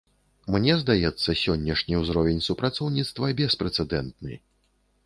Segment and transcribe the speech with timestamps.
[0.53, 4.33] Мне здаецца, сённяшні ўзровень супрацоўніцтва беспрэцэдэнтны.